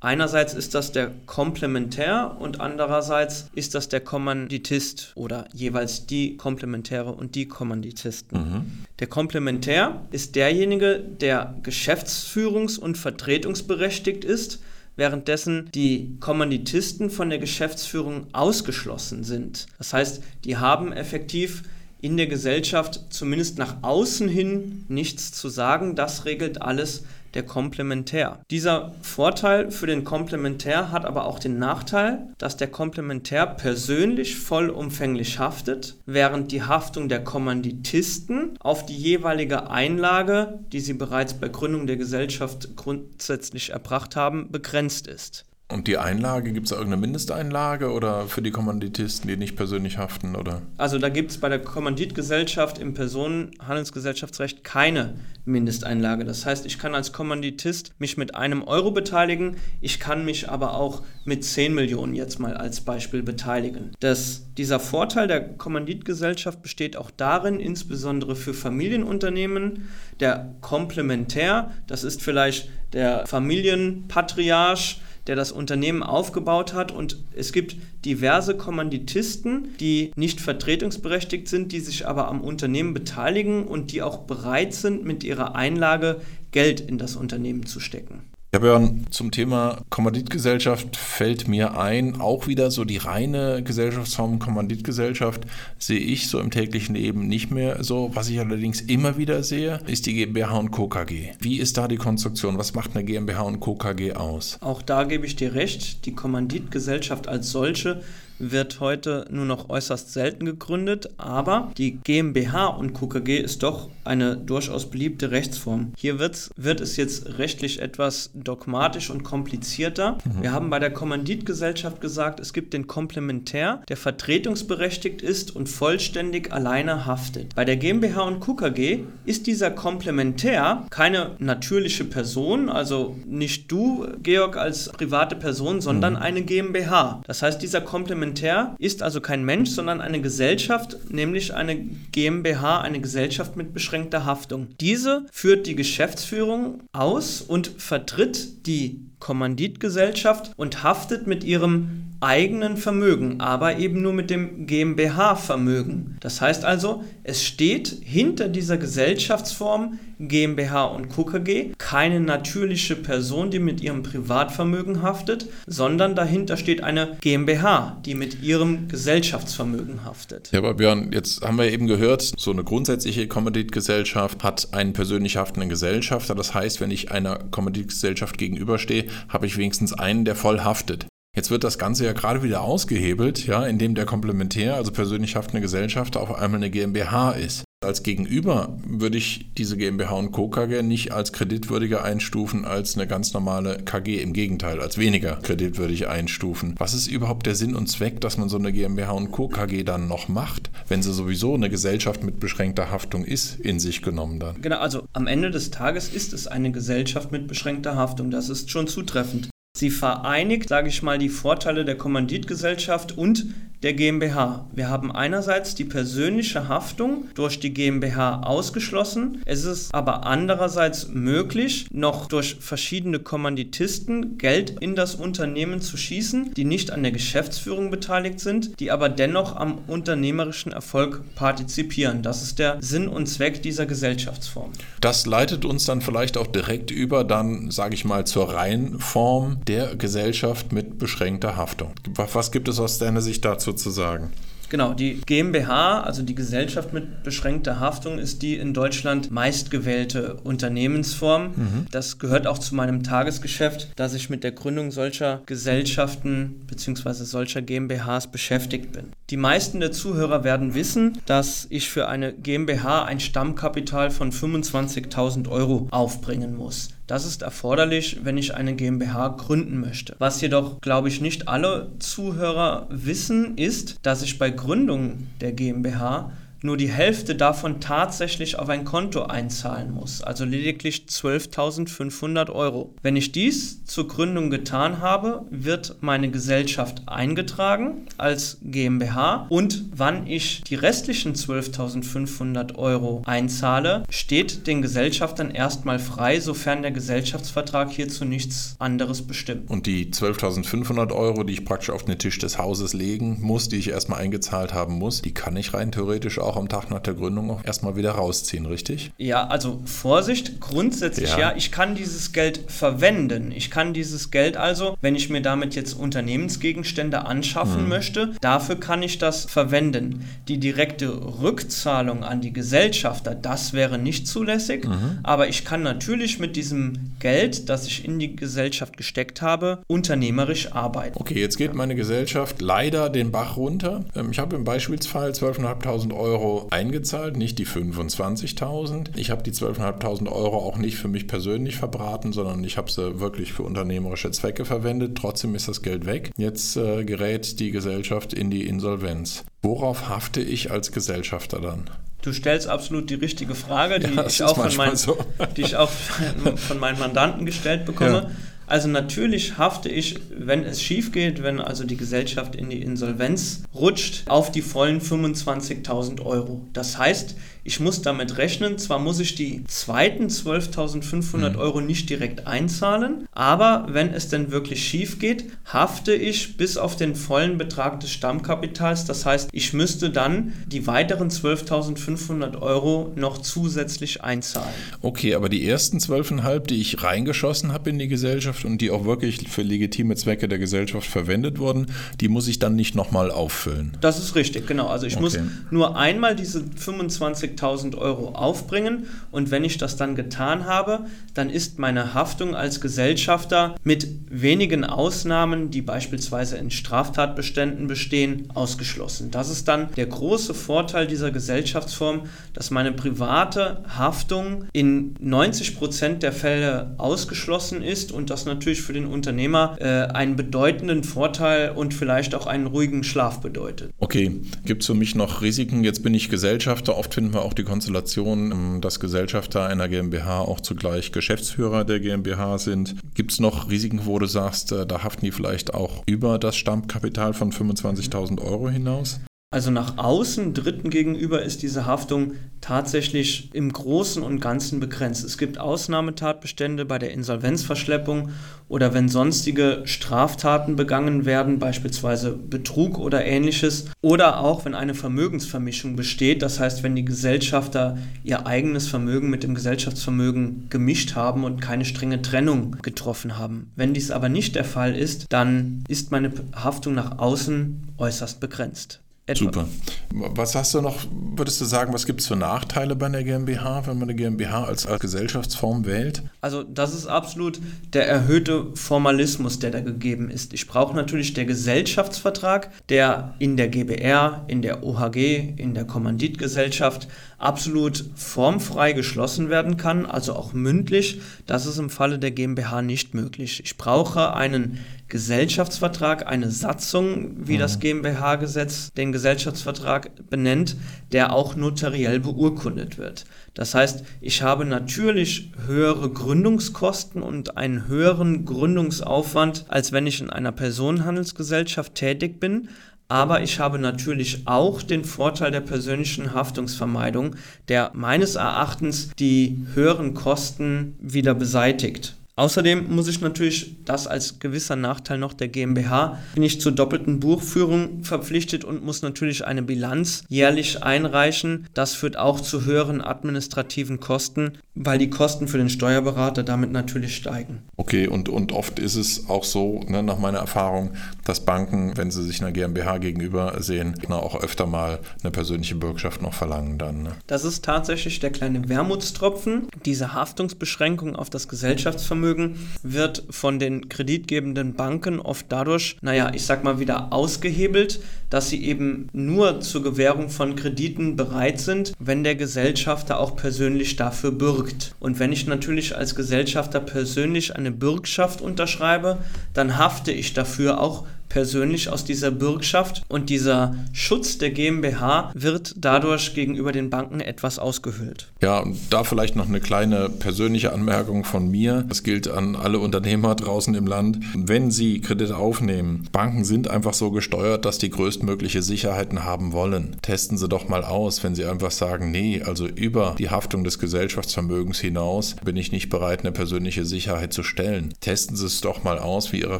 [0.02, 7.12] Einerseits ist das der Komplementär und andererseits ist das der Kommanditist oder jeweils die Komplementäre
[7.12, 8.38] und die Kommanditisten.
[8.38, 8.66] Mhm.
[9.00, 14.60] Der Komplementär ist derjenige, der geschäftsführungs- und vertretungsberechtigt ist,
[14.96, 19.66] währenddessen die Kommanditisten von der Geschäftsführung ausgeschlossen sind.
[19.78, 21.64] Das heißt, die haben effektiv
[22.02, 25.96] in der Gesellschaft zumindest nach außen hin nichts zu sagen.
[25.96, 27.04] Das regelt alles
[27.34, 28.40] der Komplementär.
[28.52, 35.40] Dieser Vorteil für den Komplementär hat aber auch den Nachteil, dass der Komplementär persönlich vollumfänglich
[35.40, 41.88] haftet, während die Haftung der Kommanditisten auf die jeweilige Einlage, die sie bereits bei Gründung
[41.88, 45.46] der Gesellschaft grundsätzlich erbracht haben, begrenzt ist.
[45.74, 49.98] Und die Einlage, gibt es da irgendeine Mindesteinlage oder für die Kommanditisten, die nicht persönlich
[49.98, 50.36] haften?
[50.36, 50.62] Oder?
[50.78, 56.26] Also da gibt es bei der Kommanditgesellschaft im Personenhandelsgesellschaftsrecht keine Mindesteinlage.
[56.26, 60.76] Das heißt, ich kann als Kommanditist mich mit einem Euro beteiligen, ich kann mich aber
[60.76, 63.92] auch mit 10 Millionen jetzt mal als Beispiel beteiligen.
[64.00, 72.22] Das, dieser Vorteil der Kommanditgesellschaft besteht auch darin, insbesondere für Familienunternehmen, der Komplementär, das ist
[72.22, 76.92] vielleicht der Familienpatriarch, der das Unternehmen aufgebaut hat.
[76.92, 83.66] Und es gibt diverse Kommanditisten, die nicht vertretungsberechtigt sind, die sich aber am Unternehmen beteiligen
[83.66, 88.33] und die auch bereit sind, mit ihrer Einlage Geld in das Unternehmen zu stecken.
[88.54, 95.46] Ja, Björn, zum Thema Kommanditgesellschaft fällt mir ein, auch wieder so die reine Gesellschaftsform Kommanditgesellschaft
[95.80, 98.12] sehe ich so im täglichen Leben nicht mehr so.
[98.14, 100.88] Was ich allerdings immer wieder sehe, ist die GmbH und Co.
[100.88, 101.32] KG.
[101.40, 102.60] Wie ist da die Konstruktion?
[102.60, 103.74] Was macht eine GmbH und Co.
[103.74, 104.60] KG aus?
[104.62, 106.06] Auch da gebe ich dir recht.
[106.06, 108.04] Die Kommanditgesellschaft als solche
[108.40, 114.36] wird heute nur noch äußerst selten gegründet, aber die GmbH und KKG ist doch eine
[114.36, 115.94] durchaus beliebte Rechtsform.
[115.98, 120.18] Hier wird es jetzt rechtlich etwas dogmatisch und komplizierter.
[120.26, 120.42] Mhm.
[120.42, 126.52] Wir haben bei der Kommanditgesellschaft gesagt, es gibt den Komplementär, der vertretungsberechtigt ist und vollständig
[126.52, 127.56] alleine haftet.
[127.56, 134.58] Bei der GmbH und KKG ist dieser Komplementär keine natürliche Person, also nicht du, Georg,
[134.58, 136.20] als private Person, sondern mhm.
[136.20, 137.22] eine GmbH.
[137.26, 141.76] Das heißt, dieser Komplementär Komplementär ist also kein Mensch, sondern eine Gesellschaft, nämlich eine
[142.12, 144.70] GmbH, eine Gesellschaft mit beschränkter Haftung.
[144.82, 153.40] Diese führt die Geschäftsführung aus und vertritt die Kommanditgesellschaft und haftet mit ihrem eigenen Vermögen,
[153.40, 156.18] aber eben nur mit dem GmbH-Vermögen.
[156.20, 163.60] Das heißt also, es steht hinter dieser Gesellschaftsform GmbH und KKG keine natürliche Person, die
[163.60, 170.50] mit ihrem Privatvermögen haftet, sondern dahinter steht eine GmbH, die mit ihrem Gesellschaftsvermögen haftet.
[170.52, 175.38] Ja, aber Björn, jetzt haben wir eben gehört, so eine grundsätzliche Kommanditgesellschaft hat einen persönlich
[175.38, 176.36] haftenden Gesellschafter.
[176.36, 181.08] Das heißt, wenn ich einer Kommanditgesellschaft gegenüberstehe, habe ich wenigstens einen, der voll haftet.
[181.36, 185.62] Jetzt wird das Ganze ja gerade wieder ausgehebelt, ja, indem der Komplementär, also persönlich haftende
[185.62, 187.64] Gesellschafter, auf einmal eine GmbH ist.
[187.84, 190.48] Als Gegenüber würde ich diese GmbH und Co.
[190.48, 194.22] KG nicht als kreditwürdiger einstufen als eine ganz normale KG.
[194.22, 196.76] Im Gegenteil, als weniger kreditwürdig einstufen.
[196.78, 199.48] Was ist überhaupt der Sinn und Zweck, dass man so eine GmbH und Co.
[199.48, 204.04] KG dann noch macht, wenn sie sowieso eine Gesellschaft mit beschränkter Haftung ist, in sich
[204.04, 204.62] genommen dann?
[204.62, 208.30] Genau, also am Ende des Tages ist es eine Gesellschaft mit beschränkter Haftung.
[208.30, 209.50] Das ist schon zutreffend.
[209.84, 213.48] Sie vereinigt, sage ich mal, die Vorteile der Kommanditgesellschaft und
[213.84, 214.66] der GmbH.
[214.72, 219.42] Wir haben einerseits die persönliche Haftung durch die GmbH ausgeschlossen.
[219.46, 226.54] Es ist aber andererseits möglich, noch durch verschiedene Kommanditisten Geld in das Unternehmen zu schießen,
[226.54, 232.22] die nicht an der Geschäftsführung beteiligt sind, die aber dennoch am unternehmerischen Erfolg partizipieren.
[232.24, 234.72] Das ist der Sinn und Zweck dieser Gesellschaftsform.
[235.02, 239.98] Das leitet uns dann vielleicht auch direkt über, dann sage ich mal, zur Reihenform der
[239.98, 241.92] Gesellschaft mit beschränkter Haftung.
[242.16, 244.32] Was gibt es aus deiner Sicht dazu sozusagen.
[244.70, 251.52] Genau, die GmbH, also die Gesellschaft mit beschränkter Haftung, ist die in Deutschland meistgewählte Unternehmensform.
[251.56, 251.86] Mhm.
[251.92, 257.24] Das gehört auch zu meinem Tagesgeschäft, dass ich mit der Gründung solcher Gesellschaften bzw.
[257.24, 259.12] solcher GmbHs beschäftigt bin.
[259.30, 265.50] Die meisten der Zuhörer werden wissen, dass ich für eine GmbH ein Stammkapital von 25.000
[265.50, 266.93] Euro aufbringen muss.
[267.08, 270.16] Das ist erforderlich, wenn ich eine GmbH gründen möchte.
[270.20, 276.32] Was jedoch, glaube ich, nicht alle Zuhörer wissen, ist, dass ich bei Gründung der GmbH
[276.64, 282.96] nur die Hälfte davon tatsächlich auf ein Konto einzahlen muss, also lediglich 12.500 Euro.
[283.02, 290.26] Wenn ich dies zur Gründung getan habe, wird meine Gesellschaft eingetragen als GmbH und wann
[290.26, 298.24] ich die restlichen 12.500 Euro einzahle, steht den Gesellschaftern erstmal frei, sofern der Gesellschaftsvertrag hierzu
[298.24, 299.70] nichts anderes bestimmt.
[299.70, 303.78] Und die 12.500 Euro, die ich praktisch auf den Tisch des Hauses legen muss, die
[303.78, 307.00] ich erstmal eingezahlt haben muss, die kann ich rein theoretisch auch auch am Tag nach
[307.00, 309.12] der Gründung auch erstmal wieder rausziehen, richtig?
[309.18, 311.40] Ja, also Vorsicht, grundsätzlich ja.
[311.40, 313.52] ja, ich kann dieses Geld verwenden.
[313.52, 317.90] Ich kann dieses Geld also, wenn ich mir damit jetzt Unternehmensgegenstände anschaffen mhm.
[317.90, 320.28] möchte, dafür kann ich das verwenden.
[320.48, 321.10] Die direkte
[321.42, 325.20] Rückzahlung an die Gesellschafter, das wäre nicht zulässig, mhm.
[325.24, 330.72] aber ich kann natürlich mit diesem Geld, das ich in die Gesellschaft gesteckt habe, unternehmerisch
[330.74, 331.18] arbeiten.
[331.20, 334.06] Okay, jetzt geht meine Gesellschaft leider den Bach runter.
[334.16, 339.10] Ähm, ich habe im Beispielsfall 12.500 Euro Euro eingezahlt, nicht die 25.000.
[339.16, 343.20] Ich habe die 12.500 Euro auch nicht für mich persönlich verbraten, sondern ich habe sie
[343.20, 345.18] wirklich für unternehmerische Zwecke verwendet.
[345.18, 346.32] Trotzdem ist das Geld weg.
[346.38, 349.46] Jetzt äh, gerät die Gesellschaft in die Insolvenz.
[349.62, 351.90] Worauf hafte ich als Gesellschafter dann?
[352.22, 355.18] Du stellst absolut die richtige Frage, die, ja, ich, auch von meinen, so.
[355.58, 355.90] die ich auch
[356.56, 358.30] von meinen Mandanten gestellt bekomme.
[358.30, 358.32] Ja.
[358.74, 363.62] Also natürlich hafte ich, wenn es schief geht, wenn also die Gesellschaft in die Insolvenz
[363.76, 366.60] rutscht, auf die vollen 25.000 Euro.
[366.74, 371.56] Das heißt, ich muss damit rechnen, zwar muss ich die zweiten 12.500 mhm.
[371.58, 376.96] Euro nicht direkt einzahlen, aber wenn es denn wirklich schief geht, hafte ich bis auf
[376.96, 379.06] den vollen Betrag des Stammkapitals.
[379.06, 384.74] Das heißt, ich müsste dann die weiteren 12.500 Euro noch zusätzlich einzahlen.
[385.02, 389.06] Okay, aber die ersten 12.500, die ich reingeschossen habe in die Gesellschaft und die auch
[389.06, 391.88] wirklich für legitime Zwecke der Gesellschaft verwendet wurden,
[392.20, 393.98] die muss ich dann nicht nochmal auffüllen.
[394.02, 394.88] Das ist richtig, genau.
[394.88, 395.22] Also ich okay.
[395.22, 395.40] muss
[395.72, 401.50] nur einmal diese 25 50.000 Euro aufbringen und wenn ich das dann getan habe, dann
[401.50, 409.32] ist meine Haftung als Gesellschafter mit wenigen Ausnahmen, die beispielsweise in Straftatbeständen bestehen, ausgeschlossen.
[409.32, 416.24] Das ist dann der große Vorteil dieser Gesellschaftsform, dass meine private Haftung in 90 Prozent
[416.24, 421.94] der Fälle ausgeschlossen ist und das natürlich für den Unternehmer äh, einen bedeutenden Vorteil und
[421.94, 423.92] vielleicht auch einen ruhigen Schlaf bedeutet.
[424.00, 425.84] Okay, gibt es für mich noch Risiken?
[425.84, 430.42] Jetzt bin ich Gesellschafter, oft finden wir auch die Konstellation, ähm, dass Gesellschafter einer GmbH
[430.42, 432.96] auch zugleich Geschäftsführer der GmbH sind.
[433.14, 436.56] Gibt es noch Risiken, wo du sagst, äh, da haften die vielleicht auch über das
[436.56, 439.20] Stammkapital von 25.000 Euro hinaus?
[439.54, 445.24] Also nach außen Dritten gegenüber ist diese Haftung tatsächlich im Großen und Ganzen begrenzt.
[445.24, 448.30] Es gibt Ausnahmetatbestände bei der Insolvenzverschleppung
[448.68, 455.96] oder wenn sonstige Straftaten begangen werden, beispielsweise Betrug oder ähnliches, oder auch wenn eine Vermögensvermischung
[455.96, 461.62] besteht, das heißt, wenn die Gesellschafter ihr eigenes Vermögen mit dem Gesellschaftsvermögen gemischt haben und
[461.62, 463.72] keine strenge Trennung getroffen haben.
[463.76, 469.03] Wenn dies aber nicht der Fall ist, dann ist meine Haftung nach außen äußerst begrenzt.
[469.26, 469.46] Etwa.
[469.46, 469.68] Super.
[470.12, 473.88] Was hast du noch, würdest du sagen, was gibt es für Nachteile bei der GmbH,
[473.88, 476.24] wenn man eine GmbH als, als Gesellschaftsform wählt?
[476.42, 477.62] Also das ist absolut
[477.94, 480.54] der erhöhte Formalismus, der da gegeben ist.
[480.54, 487.08] Ich brauche natürlich der Gesellschaftsvertrag, der in der GBR, in der OHG, in der Kommanditgesellschaft
[487.44, 491.22] absolut formfrei geschlossen werden kann, also auch mündlich.
[491.46, 493.62] Das ist im Falle der GmbH nicht möglich.
[493.66, 494.80] Ich brauche einen
[495.10, 497.60] Gesellschaftsvertrag, eine Satzung, wie mhm.
[497.60, 500.76] das GmbH-Gesetz den Gesellschaftsvertrag benennt,
[501.12, 503.26] der auch notariell beurkundet wird.
[503.54, 510.32] Das heißt, ich habe natürlich höhere Gründungskosten und einen höheren Gründungsaufwand, als wenn ich in
[510.32, 512.70] einer Personenhandelsgesellschaft tätig bin,
[513.14, 517.36] aber ich habe natürlich auch den Vorteil der persönlichen Haftungsvermeidung,
[517.68, 522.16] der meines Erachtens die höheren Kosten wieder beseitigt.
[522.36, 527.20] Außerdem muss ich natürlich das als gewisser Nachteil noch der GmbH, bin ich zur doppelten
[527.20, 531.68] Buchführung verpflichtet und muss natürlich eine Bilanz jährlich einreichen.
[531.76, 537.16] Das führt auch zu höheren administrativen Kosten, weil die Kosten für den Steuerberater damit natürlich
[537.16, 537.62] steigen.
[537.78, 540.94] Okay, und, und oft ist es auch so, ne, nach meiner Erfahrung,
[541.26, 546.22] dass Banken, wenn sie sich einer GmbH gegenüber sehen, auch öfter mal eine persönliche Bürgschaft
[546.22, 547.04] noch verlangen dann.
[547.04, 547.12] Ne?
[547.28, 549.68] Das ist tatsächlich der kleine Wermutstropfen.
[549.86, 556.46] Diese Haftungsbeschränkung auf das Gesellschaftsvermögen Vermögen wird von den kreditgebenden Banken oft dadurch, naja, ich
[556.46, 562.24] sag mal wieder ausgehebelt, dass sie eben nur zur Gewährung von Krediten bereit sind, wenn
[562.24, 564.96] der Gesellschafter auch persönlich dafür bürgt.
[565.02, 569.18] Und wenn ich natürlich als Gesellschafter persönlich eine Bürgschaft unterschreibe,
[569.54, 575.74] dann hafte ich dafür auch persönlich aus dieser Bürgschaft und dieser Schutz der GmbH wird
[575.78, 578.32] dadurch gegenüber den Banken etwas ausgehöhlt.
[578.40, 581.86] Ja, und da vielleicht noch eine kleine persönliche Anmerkung von mir.
[581.90, 584.20] Das gilt an alle Unternehmer draußen im Land.
[584.36, 589.98] Wenn Sie Kredite aufnehmen, Banken sind einfach so gesteuert, dass die größtmögliche Sicherheiten haben wollen.
[590.04, 593.80] Testen Sie doch mal aus, wenn Sie einfach sagen, nee, also über die Haftung des
[593.80, 597.92] Gesellschaftsvermögens hinaus bin ich nicht bereit, eine persönliche Sicherheit zu stellen.
[598.02, 599.60] Testen Sie es doch mal aus, wie Ihre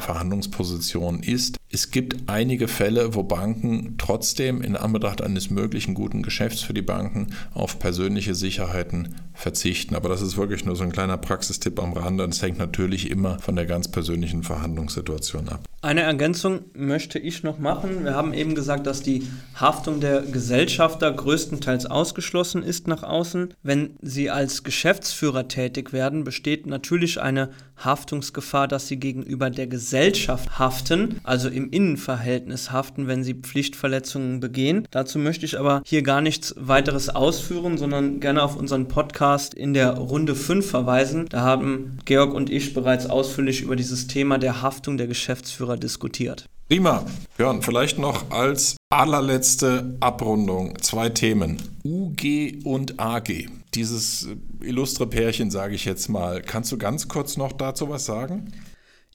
[0.00, 1.58] Verhandlungsposition ist.
[1.70, 6.82] Es gibt einige Fälle, wo Banken trotzdem in Anbetracht eines möglichen guten Geschäfts für die
[6.82, 9.94] Banken auf persönliche Sicherheiten verzichten.
[9.96, 12.26] Aber das ist wirklich nur so ein kleiner Praxistipp am Rande.
[12.26, 15.64] Das hängt natürlich immer von der ganz persönlichen Verhandlungssituation ab.
[15.82, 18.04] Eine Ergänzung möchte ich noch machen.
[18.04, 19.26] Wir haben eben gesagt, dass die
[19.60, 23.52] Haftung der Gesellschafter größtenteils ausgeschlossen ist nach außen.
[23.62, 30.58] Wenn sie als Geschäftsführer tätig werden, besteht natürlich eine Haftungsgefahr, dass sie gegenüber der Gesellschaft
[30.58, 34.86] haften, also im Innenverhältnis haften, wenn sie Pflichtverletzungen begehen.
[34.92, 39.23] Dazu möchte ich aber hier gar nichts weiteres ausführen, sondern gerne auf unseren Podcast
[39.54, 41.26] in der Runde 5 verweisen.
[41.28, 46.46] Da haben Georg und ich bereits ausführlich über dieses Thema der Haftung der Geschäftsführer diskutiert.
[46.68, 47.04] Prima.
[47.36, 51.58] Björn, vielleicht noch als allerletzte Abrundung zwei Themen.
[51.84, 53.48] UG und AG.
[53.74, 54.28] Dieses
[54.60, 56.40] illustre Pärchen, sage ich jetzt mal.
[56.42, 58.52] Kannst du ganz kurz noch dazu was sagen?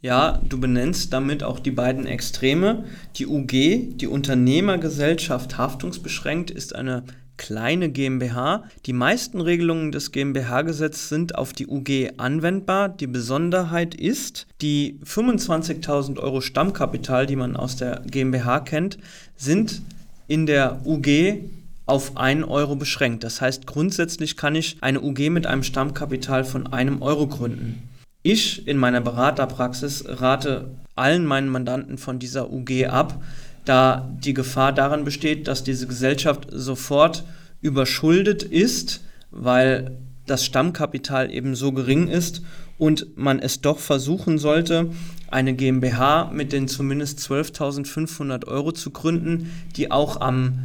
[0.01, 2.85] Ja, du benennst damit auch die beiden Extreme.
[3.17, 7.03] Die UG, die Unternehmergesellschaft haftungsbeschränkt, ist eine
[7.39, 8.65] kleine GmbH.
[8.85, 12.89] Die meisten Regelungen des GmbH-Gesetzes sind auf die UG anwendbar.
[12.89, 18.99] Die Besonderheit ist, die 25.000 Euro Stammkapital, die man aus der GmbH kennt,
[19.35, 19.81] sind
[20.27, 21.39] in der UG
[21.87, 23.23] auf 1 Euro beschränkt.
[23.23, 27.89] Das heißt, grundsätzlich kann ich eine UG mit einem Stammkapital von einem Euro gründen.
[28.21, 33.23] Ich in meiner Beraterpraxis rate allen meinen Mandanten von dieser UG ab,
[33.65, 37.23] da die Gefahr daran besteht, dass diese Gesellschaft sofort
[37.61, 42.41] überschuldet ist, weil das Stammkapital eben so gering ist
[42.77, 44.91] und man es doch versuchen sollte,
[45.27, 50.59] eine GmbH mit den zumindest 12.500 Euro zu gründen, die auch am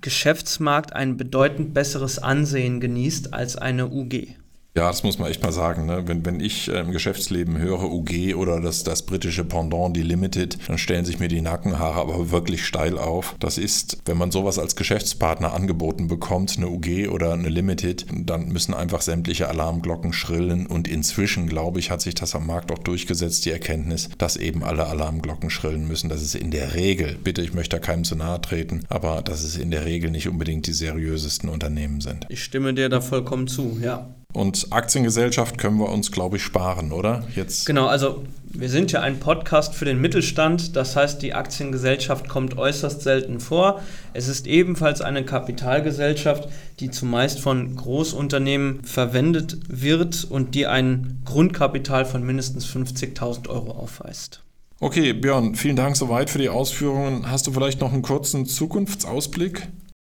[0.00, 4.36] Geschäftsmarkt ein bedeutend besseres Ansehen genießt als eine UG.
[4.78, 5.86] Ja, das muss man echt mal sagen.
[5.86, 6.04] Ne?
[6.06, 10.56] Wenn, wenn ich äh, im Geschäftsleben höre UG oder das, das britische Pendant, die Limited,
[10.68, 13.34] dann stellen sich mir die Nackenhaare aber wirklich steil auf.
[13.40, 18.50] Das ist, wenn man sowas als Geschäftspartner angeboten bekommt, eine UG oder eine Limited, dann
[18.50, 20.68] müssen einfach sämtliche Alarmglocken schrillen.
[20.68, 24.62] Und inzwischen, glaube ich, hat sich das am Markt auch durchgesetzt, die Erkenntnis, dass eben
[24.62, 26.08] alle Alarmglocken schrillen müssen.
[26.08, 29.42] Das ist in der Regel, bitte, ich möchte da keinem zu nahe treten, aber dass
[29.42, 32.26] es in der Regel nicht unbedingt die seriösesten Unternehmen sind.
[32.28, 34.14] Ich stimme dir da vollkommen zu, ja.
[34.38, 37.24] Und Aktiengesellschaft können wir uns, glaube ich, sparen, oder?
[37.34, 37.66] Jetzt.
[37.66, 40.76] Genau, also wir sind ja ein Podcast für den Mittelstand.
[40.76, 43.80] Das heißt, die Aktiengesellschaft kommt äußerst selten vor.
[44.12, 46.48] Es ist ebenfalls eine Kapitalgesellschaft,
[46.78, 54.44] die zumeist von Großunternehmen verwendet wird und die ein Grundkapital von mindestens 50.000 Euro aufweist.
[54.78, 57.28] Okay, Björn, vielen Dank soweit für die Ausführungen.
[57.28, 59.66] Hast du vielleicht noch einen kurzen Zukunftsausblick?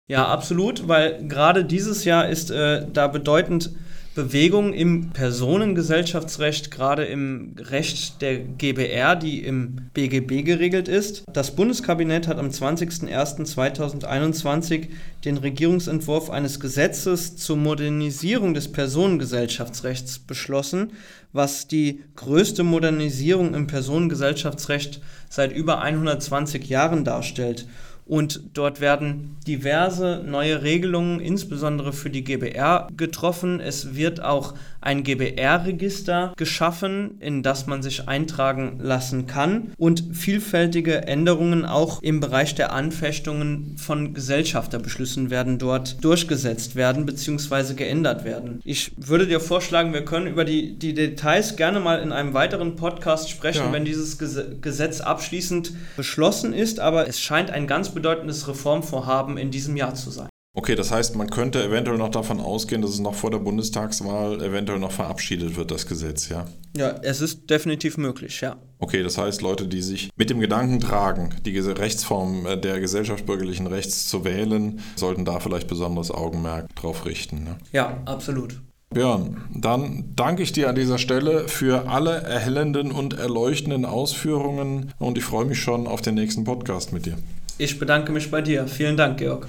[0.07, 3.71] Ja, absolut, weil gerade dieses Jahr ist äh, da bedeutend
[4.19, 11.23] Bewegung im Personengesellschaftsrecht, gerade im Recht der GBR, die im BGB geregelt ist.
[11.33, 14.89] Das Bundeskabinett hat am 20.01.2021
[15.25, 20.95] den Regierungsentwurf eines Gesetzes zur Modernisierung des Personengesellschaftsrechts beschlossen,
[21.33, 25.01] was die größte Modernisierung im Personengesellschaftsrecht
[25.31, 27.69] seit über 120 Jahren darstellt.
[28.09, 33.61] Und dort werden diverse neue Regelungen, insbesondere für die GBR, getroffen.
[33.61, 41.07] Es wird auch ein GBR-Register geschaffen, in das man sich eintragen lassen kann und vielfältige
[41.07, 47.75] Änderungen auch im Bereich der Anfechtungen von Gesellschafterbeschlüssen werden dort durchgesetzt werden bzw.
[47.75, 48.61] geändert werden.
[48.65, 52.77] Ich würde dir vorschlagen, wir können über die, die Details gerne mal in einem weiteren
[52.77, 53.73] Podcast sprechen, ja.
[53.73, 59.77] wenn dieses Gesetz abschließend beschlossen ist, aber es scheint ein ganz bedeutendes Reformvorhaben in diesem
[59.77, 60.29] Jahr zu sein.
[60.59, 64.43] Okay, das heißt, man könnte eventuell noch davon ausgehen, dass es noch vor der Bundestagswahl
[64.43, 66.47] eventuell noch verabschiedet wird, das Gesetz, ja?
[66.77, 68.57] Ja, es ist definitiv möglich, ja.
[68.81, 73.69] Okay, das heißt, Leute, die sich mit dem Gedanken tragen, die Rechtsform äh, der gesellschaftsbürgerlichen
[73.69, 77.45] Rechts zu wählen, sollten da vielleicht besonderes Augenmerk drauf richten.
[77.45, 77.57] Ne?
[77.71, 78.61] Ja, absolut.
[78.91, 85.19] Björn, dann danke ich dir an dieser Stelle für alle erhellenden und erleuchtenden Ausführungen und
[85.19, 87.17] ich freue mich schon auf den nächsten Podcast mit dir.
[87.59, 88.67] Ich bedanke mich bei dir.
[88.67, 89.47] Vielen Dank, Georg.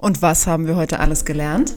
[0.00, 1.74] Und was haben wir heute alles gelernt?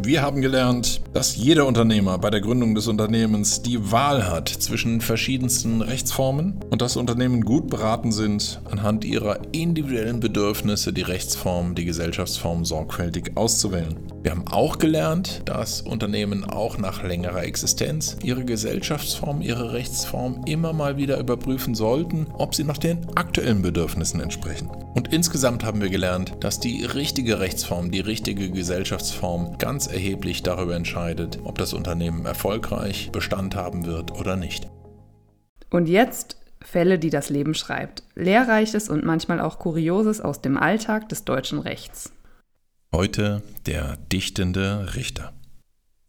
[0.00, 5.00] Wir haben gelernt, dass jeder Unternehmer bei der Gründung des Unternehmens die Wahl hat zwischen
[5.00, 11.84] verschiedensten Rechtsformen und dass Unternehmen gut beraten sind, anhand ihrer individuellen Bedürfnisse die Rechtsform, die
[11.84, 13.96] Gesellschaftsform sorgfältig auszuwählen.
[14.22, 20.72] Wir haben auch gelernt, dass Unternehmen auch nach längerer Existenz ihre Gesellschaftsform, ihre Rechtsform immer
[20.72, 24.70] mal wieder überprüfen sollten, ob sie nach den aktuellen Bedürfnissen entsprechen.
[24.94, 30.74] Und insgesamt haben wir gelernt, dass die richtige Rechtsform, die richtige Gesellschaftsform ganz erheblich darüber
[30.74, 34.68] entscheidet, ob das Unternehmen erfolgreich Bestand haben wird oder nicht.
[35.70, 38.02] Und jetzt Fälle, die das Leben schreibt.
[38.14, 42.12] Lehrreiches und manchmal auch Kurioses aus dem Alltag des deutschen Rechts.
[42.92, 45.32] Heute der dichtende Richter.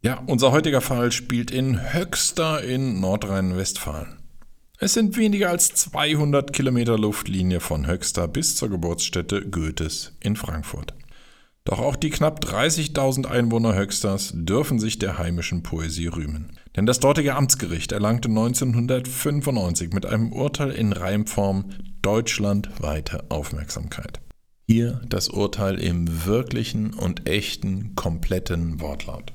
[0.01, 4.17] Ja, unser heutiger Fall spielt in Höxter in Nordrhein-Westfalen.
[4.77, 10.93] Es sind weniger als 200 Kilometer Luftlinie von Höxter bis zur Geburtsstätte Goethes in Frankfurt.
[11.69, 16.51] Doch auch die knapp 30.000 Einwohner Höxters dürfen sich der heimischen Poesie rühmen.
[16.75, 21.65] Denn das dortige Amtsgericht erlangte 1995 mit einem Urteil in Reimform
[22.02, 24.19] deutschlandweite Aufmerksamkeit.
[24.65, 29.33] Hier das Urteil im wirklichen und echten, kompletten Wortlaut.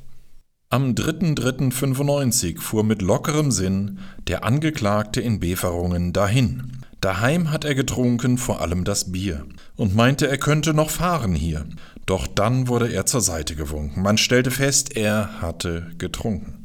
[0.71, 6.73] Am 3.3.95 fuhr mit lockerem Sinn der Angeklagte in Beverungen dahin.
[7.01, 9.47] Daheim hat er getrunken, vor allem das Bier,
[9.77, 11.67] und meinte, er könnte noch fahren hier.
[12.07, 14.03] Doch dann wurde er zur Seite gewunken.
[14.03, 16.65] Man stellte fest, er hatte getrunken.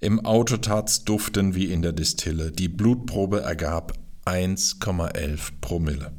[0.00, 2.50] Im Auto tat's duften wie in der Distille.
[2.50, 3.92] Die Blutprobe ergab
[4.24, 6.12] 1,11 Promille.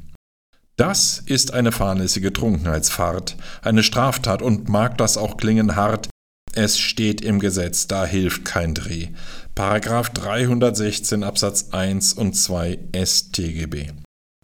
[0.76, 6.08] Das ist eine fahrlässige Trunkenheitsfahrt, eine Straftat und mag das auch klingen hart,
[6.54, 9.08] es steht im Gesetz, da hilft kein Dreh.
[9.54, 13.90] Paragraph 316 Absatz 1 und 2 StGB.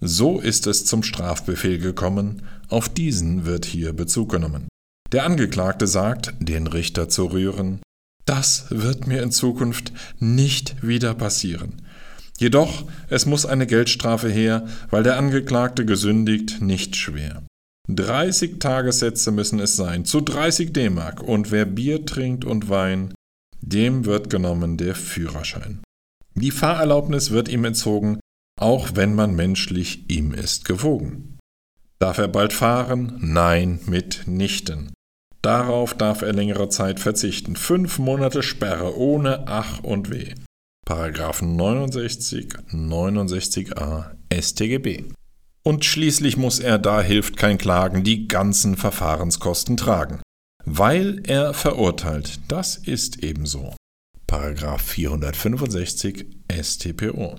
[0.01, 4.69] So ist es zum Strafbefehl gekommen, auf diesen wird hier Bezug genommen.
[5.11, 7.81] Der Angeklagte sagt, den Richter zu rühren,
[8.25, 11.83] das wird mir in Zukunft nicht wieder passieren.
[12.39, 17.43] Jedoch, es muss eine Geldstrafe her, weil der Angeklagte gesündigt nicht schwer.
[17.89, 23.15] 30 Tagessätze müssen es sein, zu 30 D-Mark, und wer Bier trinkt und Wein,
[23.61, 25.81] dem wird genommen der Führerschein.
[26.35, 28.21] Die Fahrerlaubnis wird ihm entzogen,
[28.59, 31.39] auch wenn man menschlich ihm ist gewogen.
[31.99, 33.19] Darf er bald fahren?
[33.21, 34.93] Nein, mitnichten.
[35.43, 37.57] Darauf darf er längere Zeit verzichten.
[37.57, 40.35] Fünf Monate Sperre ohne Ach und Weh.
[40.85, 45.05] Paragraphen 69, 69a StGB.
[45.63, 50.23] Und schließlich muss er, da hilft kein Klagen, die ganzen Verfahrenskosten tragen.
[50.65, 53.77] Weil er verurteilt, das ist ebenso.
[54.27, 57.37] Paragraph 465 StPO.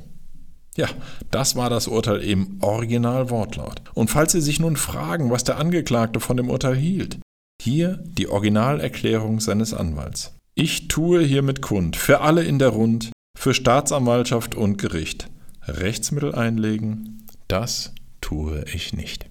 [0.80, 0.88] Ja,
[1.30, 3.82] das war das Urteil im Originalwortlaut.
[3.96, 7.20] Und falls Sie sich nun fragen, was der Angeklagte von dem Urteil hielt,
[7.62, 10.38] hier die Originalerklärung seines Anwalts.
[10.56, 15.28] Ich tue hiermit kund, für alle in der Rund, für Staatsanwaltschaft und Gericht.
[15.68, 19.26] Rechtsmittel einlegen, das tue ich nicht.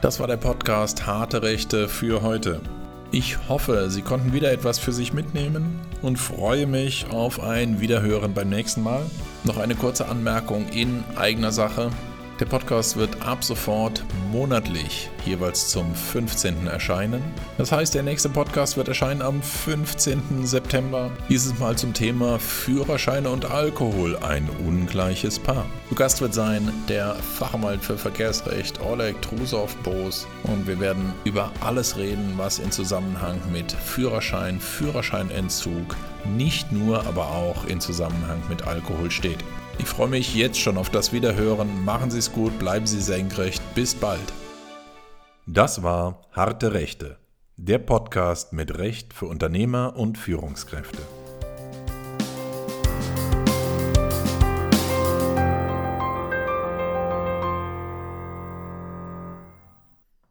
[0.00, 2.62] Das war der Podcast Harte Rechte für heute.
[3.10, 8.34] Ich hoffe, Sie konnten wieder etwas für sich mitnehmen und freue mich auf ein Wiederhören
[8.34, 9.02] beim nächsten Mal.
[9.44, 11.90] Noch eine kurze Anmerkung in eigener Sache.
[12.40, 16.68] Der Podcast wird ab sofort monatlich jeweils zum 15.
[16.68, 17.20] erscheinen.
[17.56, 20.46] Das heißt, der nächste Podcast wird erscheinen am 15.
[20.46, 21.10] September.
[21.28, 25.66] Dieses Mal zum Thema Führerscheine und Alkohol, ein ungleiches Paar.
[25.88, 31.96] Zu Gast wird sein der Fachanwalt für Verkehrsrecht Oleg Trusow-Boos und wir werden über alles
[31.96, 39.10] reden, was in Zusammenhang mit Führerschein, Führerscheinentzug, nicht nur, aber auch in Zusammenhang mit Alkohol
[39.10, 39.42] steht.
[39.78, 41.84] Ich freue mich jetzt schon auf das Wiederhören.
[41.84, 43.62] Machen Sie es gut, bleiben Sie senkrecht.
[43.74, 44.20] Bis bald.
[45.46, 47.18] Das war Harte Rechte,
[47.56, 50.98] der Podcast mit Recht für Unternehmer und Führungskräfte.